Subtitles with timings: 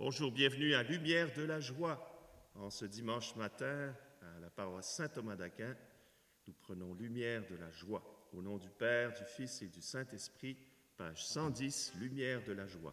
[0.00, 2.00] Bonjour, bienvenue à Lumière de la Joie.
[2.56, 5.76] En ce dimanche matin, à la paroisse Saint-Thomas d'Aquin,
[6.48, 8.02] nous prenons Lumière de la Joie.
[8.32, 10.56] Au nom du Père, du Fils et du Saint-Esprit,
[10.96, 12.92] page 110, Lumière de la Joie.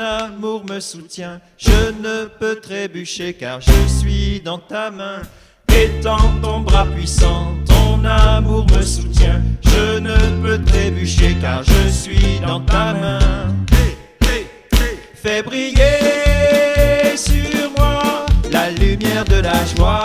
[0.00, 1.40] amour me soutient.
[1.58, 5.22] Je ne peux trébucher car je suis dans ta main.
[5.72, 9.40] Étends ton bras puissant, ton amour me soutient.
[9.62, 13.18] Je ne peux trébucher car je suis dans ta main.
[15.22, 20.02] Fais briller sur moi la lumière de la joie,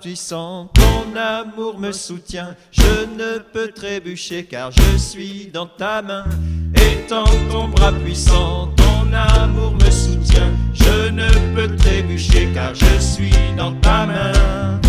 [0.00, 2.54] puissant, ton amour me soutient.
[2.70, 6.24] Je ne peux trébucher car je suis dans ta main.
[6.74, 10.50] Étends ton bras puissant, ton amour me soutient.
[10.74, 14.80] Je ne peux trébucher car je suis dans ta main.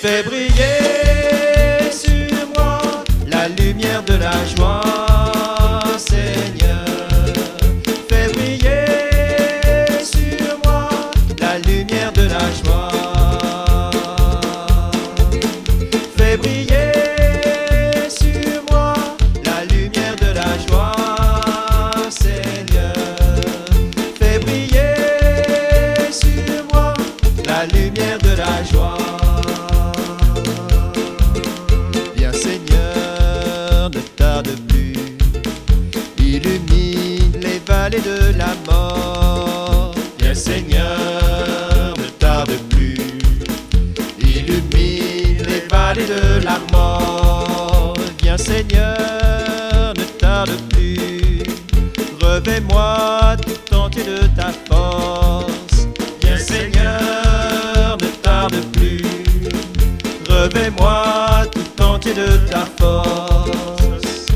[0.00, 2.80] Fais briller sur moi
[3.26, 5.31] la lumière de la joie.
[56.42, 59.02] Seigneur, ne tarde plus.
[60.28, 64.26] Revais-moi tout entier de ta force.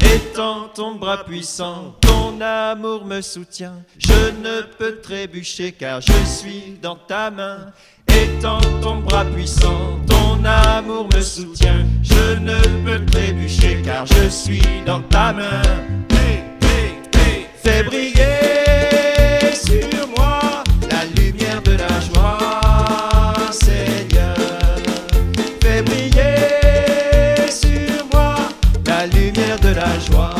[0.00, 1.94] Étends ton bras puissant
[2.36, 3.82] ton amour me soutient.
[3.98, 7.72] Je ne peux trébucher car je suis dans ta main.
[8.08, 11.86] Étends ton bras puissant, ton amour me soutient.
[12.02, 15.62] Je ne peux trébucher car je suis dans ta main.
[17.62, 18.12] Fais briller
[19.52, 20.35] sur moi
[28.96, 30.34] la lumière de la joie.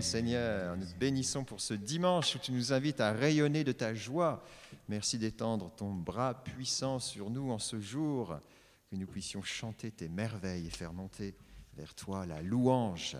[0.00, 0.74] Seigneur.
[0.76, 4.42] Nous te bénissons pour ce dimanche où tu nous invites à rayonner de ta joie.
[4.88, 8.38] Merci d'étendre ton bras puissant sur nous en ce jour,
[8.90, 11.34] que nous puissions chanter tes merveilles et faire monter
[11.76, 13.16] vers toi la louange.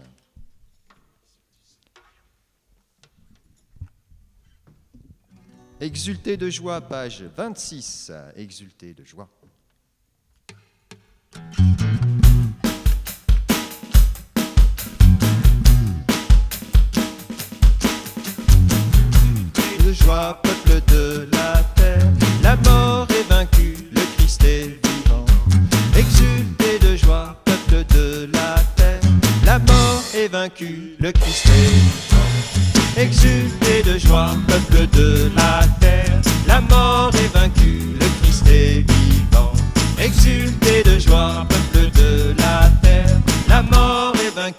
[5.80, 8.10] Exulter de joie, page 26.
[8.34, 9.28] Exulter de joie,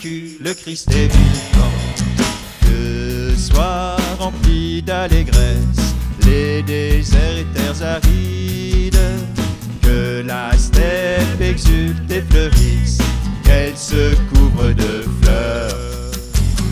[0.03, 1.73] le Christ est vivant.
[2.61, 8.97] Que soient remplis d'allégresse les déserts et terres arides.
[9.81, 12.99] Que la steppe exulte et fleurisse,
[13.43, 15.75] qu'elle se couvre de fleurs.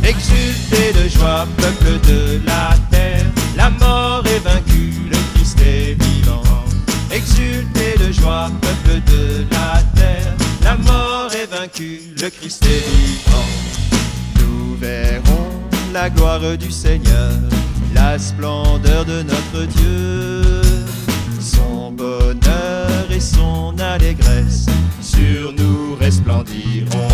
[0.03, 3.25] Exultez de joie, peuple de la terre,
[3.57, 6.44] la mort est vaincue, le Christ est vivant.
[7.12, 10.33] Exultez de joie, peuple de la terre,
[10.63, 11.17] la mort
[11.52, 13.46] est vaincue, le Christ est vivant.
[14.40, 15.50] Nous verrons
[15.94, 17.32] la gloire du Seigneur,
[17.94, 20.62] la splendeur de notre Dieu,
[21.40, 24.66] son bonheur et son allégresse
[25.02, 27.08] sur nous resplendiront.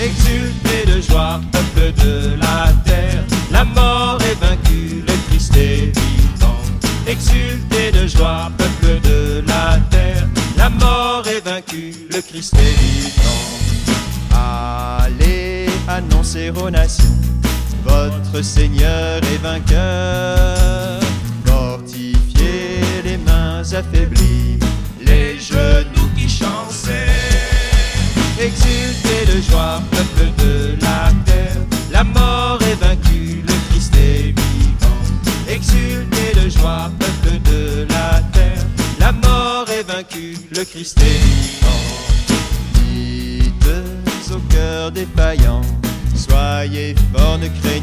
[0.00, 6.60] Exultez de joie, peuple de la terre, la mort est vaincue, le Christ est vivant.
[7.06, 8.63] Exultez de joie, peuple
[12.34, 13.94] Christ vivant.
[14.32, 17.04] Allez annoncer aux nations,
[17.84, 20.98] votre Seigneur est vainqueur.
[21.46, 24.58] Mortifiez les mains affaiblies,
[25.00, 27.06] les genoux qui chançaient.
[28.40, 29.80] Exultez de joie,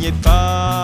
[0.01, 0.80] craignez pas,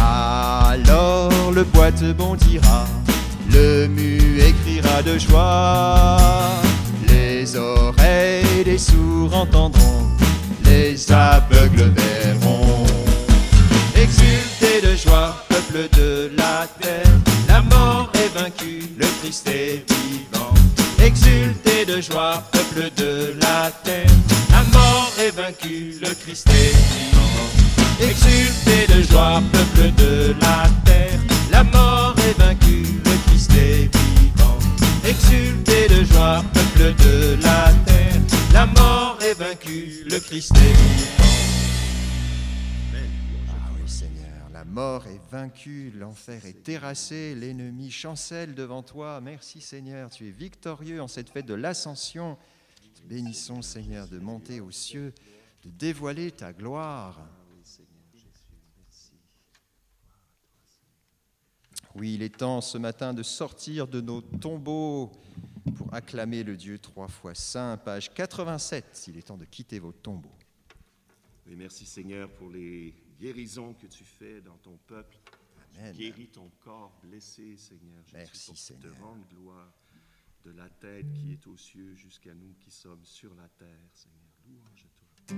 [0.00, 2.86] Alors le boite bondira,
[3.52, 6.16] le muet criera de joie,
[7.06, 10.06] les oreilles des sourds entendront,
[10.64, 12.86] les aveugles verront.
[13.94, 17.12] Exultez de joie, peuple de la terre,
[17.46, 20.54] la mort est vaincue, le Christ est vivant.
[21.04, 24.06] Exultez de joie, peuple de la terre,
[24.50, 26.77] la mort est vaincue, le Christ est vivant.
[29.18, 31.20] Peuple de la terre,
[31.50, 34.58] la mort est vaincue, le Christ est vivant.
[35.04, 38.20] Exultez de joie, peuple de la terre,
[38.52, 41.24] la mort est vaincue, le Christ est vivant.
[43.48, 49.20] Ah oui, Seigneur, la mort est vaincue, l'enfer est terrassé, l'ennemi chancelle devant toi.
[49.20, 52.38] Merci, Seigneur, tu es victorieux en cette fête de l'ascension.
[53.08, 55.12] Bénissons, Seigneur, de monter aux cieux,
[55.64, 57.18] de dévoiler ta gloire.
[61.98, 65.10] Oui, il est temps ce matin de sortir de nos tombeaux
[65.76, 67.76] pour acclamer le Dieu trois fois saint.
[67.76, 70.30] Page 87, il est temps de quitter vos tombeaux.
[71.50, 75.16] Et merci Seigneur pour les guérisons que tu fais dans ton peuple.
[75.78, 75.92] Amen.
[75.92, 78.02] Tu guéris ton corps blessé, Seigneur.
[78.06, 78.94] Jésus, Merci, Seigneur.
[78.94, 79.72] te rendre gloire
[80.44, 84.28] de la tête qui est aux cieux jusqu'à nous qui sommes sur la terre, Seigneur.
[84.46, 85.36] Louange à toi.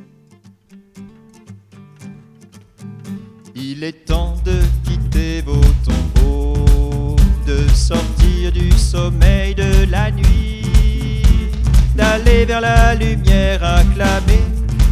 [3.54, 6.09] Il est temps de quitter vos tombeaux,
[7.50, 10.62] de sortir du sommeil de la nuit,
[11.96, 14.44] d'aller vers la lumière acclamer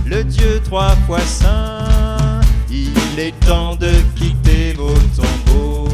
[0.04, 2.40] le Dieu trois fois saint.
[2.68, 5.88] Il est temps de quitter vos tombeaux,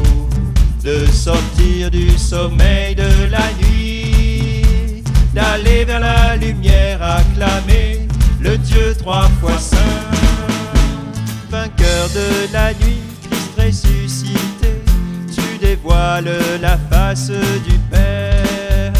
[0.83, 5.03] de sortir du sommeil de la nuit,
[5.35, 8.07] d'aller vers la lumière acclamer
[8.39, 10.01] le Dieu trois fois saint.
[11.51, 13.03] Vainqueur de la nuit,
[15.85, 18.93] tu dévoiles la face du Père.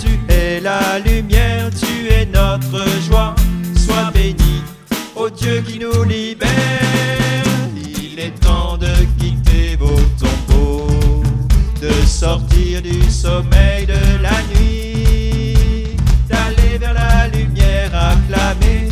[0.00, 3.34] Tu es la lumière, tu es notre joie,
[3.76, 4.62] sois béni,
[5.36, 6.48] Dieu qui nous libère.
[7.76, 11.22] Il est temps de quitter vos tombeaux,
[11.80, 15.96] de sortir du sommeil de la nuit,
[16.28, 18.88] d'aller vers la lumière, acclamer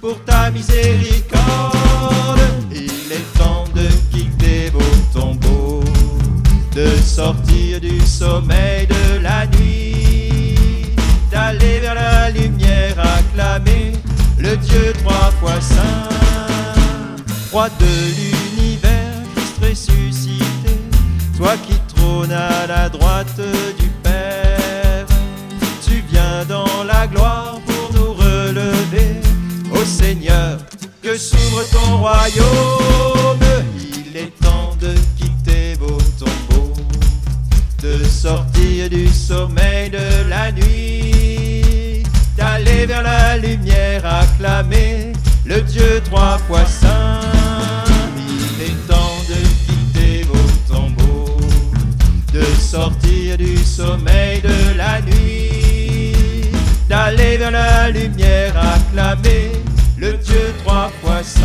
[0.00, 1.28] pour ta miséricorde.
[2.72, 5.84] Il est temps de quitter vos tombeaux,
[6.74, 10.94] de sortir du sommeil de la nuit,
[11.30, 13.92] d'aller vers la lumière, acclamer
[14.38, 16.08] le Dieu trois fois saint.
[17.50, 20.78] Roi de l'univers, Christ ressuscité,
[21.36, 23.40] toi qui trônes à la droite
[23.78, 25.06] du Père,
[25.82, 27.47] tu viens dans la gloire
[31.96, 33.38] royaume,
[33.76, 36.74] il est temps de quitter vos tombeaux,
[37.82, 42.02] de sortir du sommeil de la nuit,
[42.36, 45.12] d'aller vers la lumière, acclamer
[45.44, 47.20] le Dieu trois fois saint.
[48.16, 51.40] Il est temps de quitter vos tombeaux,
[52.32, 56.50] de sortir du sommeil de la nuit,
[56.88, 59.52] d'aller vers la lumière, acclamer
[59.96, 61.37] le Dieu trois fois saint.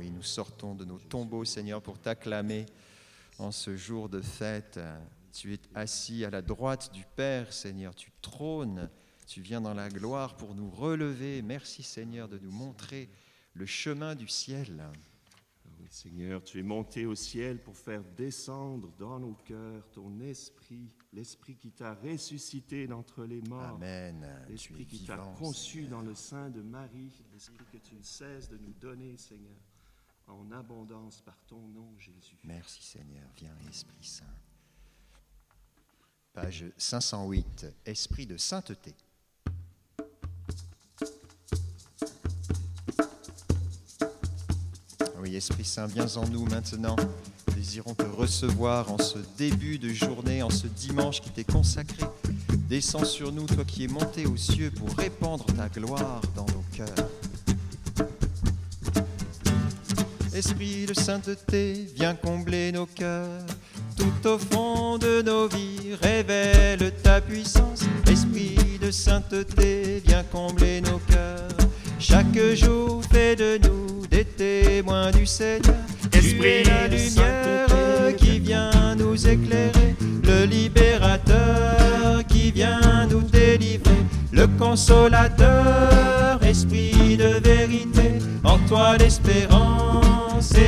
[0.00, 2.64] Oui, nous sortons de nos tombeaux, Seigneur, pour t'acclamer
[3.38, 4.80] en ce jour de fête.
[5.30, 8.88] Tu es assis à la droite du Père, Seigneur, tu trônes,
[9.26, 11.42] tu viens dans la gloire pour nous relever.
[11.42, 13.10] Merci, Seigneur, de nous montrer
[13.52, 14.82] le chemin du ciel.
[15.78, 20.88] Oui, Seigneur, tu es monté au ciel pour faire descendre dans nos cœurs ton esprit,
[21.12, 23.74] l'esprit qui t'a ressuscité d'entre les morts.
[23.74, 24.26] Amen.
[24.48, 25.90] L'esprit qui t'a conçu Seigneur.
[25.90, 29.58] dans le sein de Marie, l'esprit que tu ne cesses de nous donner, Seigneur,
[30.30, 32.36] en abondance par ton nom, Jésus.
[32.44, 33.28] Merci, Seigneur.
[33.36, 34.24] Viens, Esprit Saint.
[36.32, 38.94] Page 508, Esprit de sainteté.
[45.18, 46.96] Oui, Esprit Saint, viens en nous maintenant.
[47.48, 52.04] Nous désirons te recevoir en ce début de journée, en ce dimanche qui t'est consacré.
[52.68, 56.64] Descends sur nous, toi qui es monté aux cieux pour répandre ta gloire dans nos
[56.72, 57.10] cœurs.
[60.40, 63.44] Esprit de sainteté, viens combler nos cœurs.
[63.94, 67.82] Tout au fond de nos vies, révèle ta puissance.
[68.10, 71.68] Esprit de sainteté, viens combler nos cœurs.
[71.98, 75.76] Chaque jour, fais de nous des témoins du Seigneur.
[76.10, 79.94] tu Esprit es la de lumière sainteté, qui vient nous éclairer,
[80.24, 90.19] le libérateur qui vient nous délivrer, le consolateur, esprit de vérité, en toi l'espérance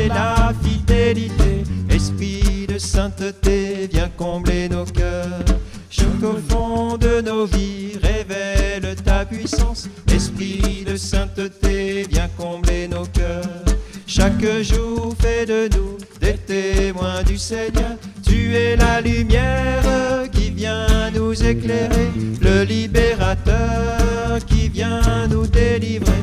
[0.08, 5.44] la fidélité, esprit de sainteté, viens combler nos cœurs.
[5.90, 13.04] Chaque au fond de nos vies, révèle ta puissance, esprit de sainteté, viens combler nos
[13.06, 13.64] cœurs.
[14.06, 17.96] Chaque jour, fais de nous des témoins du Seigneur.
[18.26, 26.21] Tu es la lumière qui vient nous éclairer, le libérateur qui vient nous délivrer,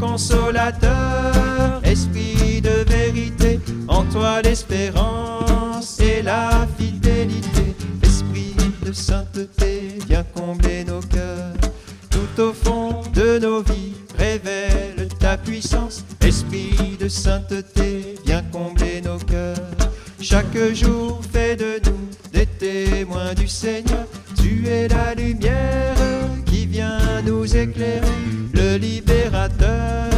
[0.00, 7.74] consolateur, esprit de vérité, en toi l'espérance et la fidélité.
[8.02, 11.54] Esprit de sainteté, viens combler nos cœurs.
[12.10, 16.04] Tout au fond de nos vies, révèle ta puissance.
[16.20, 19.58] Esprit de sainteté, viens combler nos cœurs.
[20.20, 24.06] Chaque jour, fais de nous des témoins du Seigneur.
[24.36, 25.53] Tu es la lumière
[28.52, 30.10] le libérateur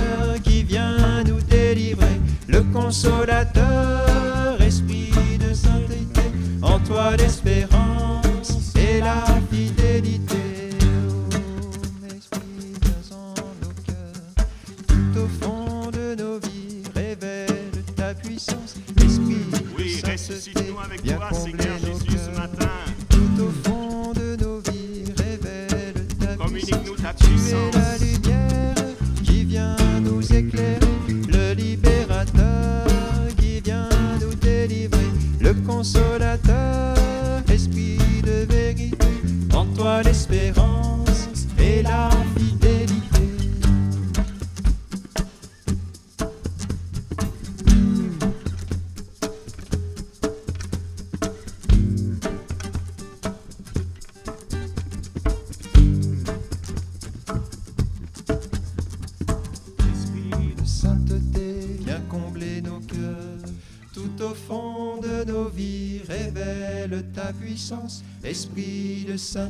[0.42, 6.22] qui vient nous délivrer, le consolateur, esprit de sainteté,
[6.62, 7.85] en toi l'espérance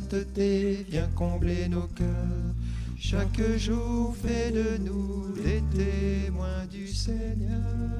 [0.09, 2.53] sainteté, viens combler nos cœurs.
[2.97, 7.97] Chaque jour, fais de nous des témoins du Seigneur.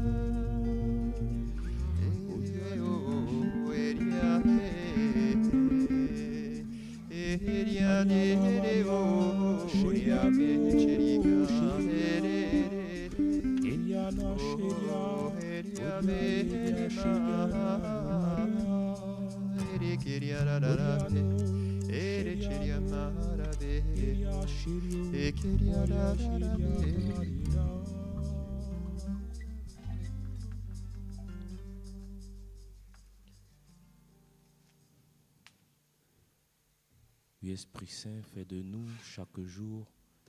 [37.41, 39.87] Oui, Esprit Saint, fais de nous chaque jour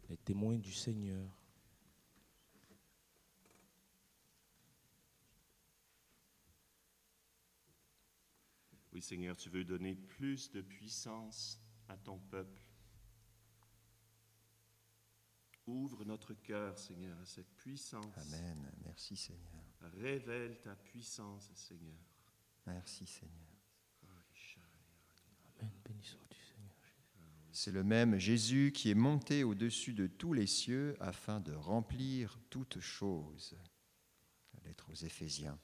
[0.08, 1.28] les témoins du Seigneur.
[8.92, 12.62] Oui, Seigneur, tu veux donner plus de puissance à ton peuple.
[15.66, 18.16] Ouvre notre cœur, Seigneur, à cette puissance.
[18.16, 18.70] Amen.
[18.84, 19.62] Merci Seigneur.
[20.00, 21.98] Révèle ta puissance, Seigneur.
[22.66, 23.34] Merci Seigneur.
[25.60, 25.70] Amen.
[25.84, 26.72] Béni sois-tu, Seigneur.
[27.52, 32.38] C'est le même Jésus qui est monté au-dessus de tous les cieux afin de remplir
[32.48, 33.58] toutes choses.
[34.54, 35.58] La lettre aux Éphésiens.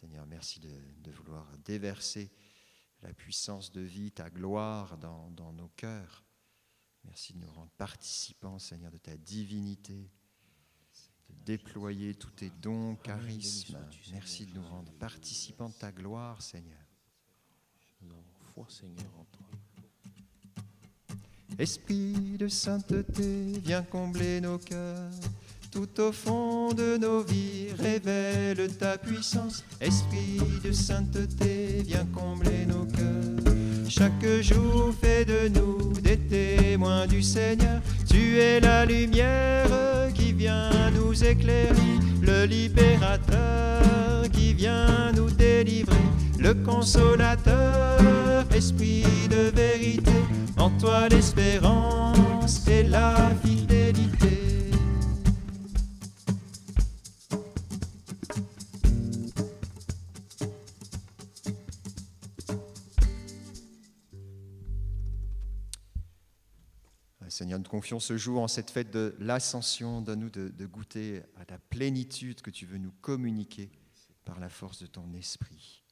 [0.00, 2.30] Seigneur, merci de, de vouloir déverser
[3.04, 6.24] la puissance de vie, ta gloire dans, dans nos cœurs.
[7.04, 10.10] Merci de nous rendre participants, Seigneur, de ta divinité,
[11.28, 13.78] de déployer tous tes dons, charismes.
[14.10, 16.80] Merci de nous rendre participants de ta gloire, Seigneur.
[18.54, 19.46] Foi, Seigneur, en toi.
[21.58, 25.12] Esprit de sainteté, viens combler nos cœurs.
[25.74, 29.64] Tout au fond de nos vies, révèle ta puissance.
[29.80, 33.54] Esprit de sainteté, viens combler nos cœurs.
[33.88, 37.80] Chaque jour, fais de nous des témoins du Seigneur.
[38.08, 39.66] Tu es la lumière
[40.14, 43.82] qui vient nous éclairer, le libérateur
[44.32, 45.96] qui vient nous délivrer,
[46.38, 50.12] le consolateur, esprit de vérité.
[50.56, 54.53] En toi l'espérance et la fidélité.
[67.28, 70.00] Seigneur, nous confions ce jour en cette fête de l'ascension.
[70.00, 73.70] Donne-nous de, goûter à la plénitude que tu veux nous communiquer
[74.24, 75.82] par la force de ton esprit.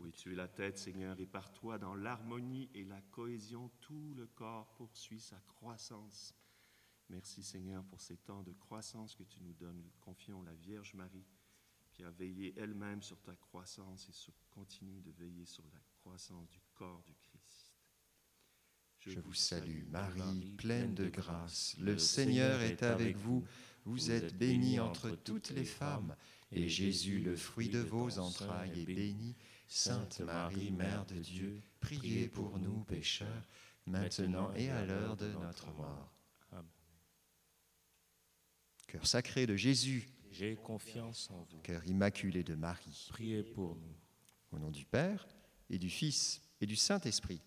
[0.00, 4.14] Oui, tu es la tête, Seigneur, et par toi, dans l'harmonie et la cohésion, tout
[4.14, 6.34] le corps poursuit sa croissance.
[7.08, 9.80] Merci, Seigneur, pour ces temps de croissance que tu nous donnes.
[9.82, 11.26] Nous confions la Vierge Marie,
[11.90, 16.60] qui a veillé elle-même sur ta croissance et continue de veiller sur la croissance du
[16.74, 17.27] corps du Christ.
[19.00, 21.76] Je vous salue, Marie, pleine de grâce.
[21.78, 23.44] Le Seigneur est avec vous.
[23.84, 26.14] Vous êtes bénie entre toutes les femmes,
[26.52, 29.34] et Jésus, le fruit de vos entrailles, est béni.
[29.66, 33.46] Sainte Marie, Mère de Dieu, priez pour nous pécheurs,
[33.86, 36.12] maintenant et à l'heure de notre mort.
[36.52, 36.64] Amen.
[38.86, 41.58] Cœur sacré de Jésus, J'ai confiance en vous.
[41.60, 43.96] cœur immaculé de Marie, Priez pour nous.
[44.52, 45.26] au nom du Père
[45.70, 47.40] et du Fils et du Saint-Esprit.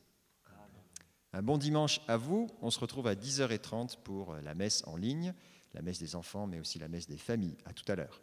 [1.33, 2.49] Un bon dimanche à vous.
[2.61, 5.33] On se retrouve à 10h30 pour la messe en ligne,
[5.73, 7.57] la messe des enfants, mais aussi la messe des familles.
[7.65, 8.21] À tout à l'heure.